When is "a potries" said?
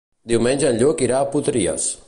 1.27-1.91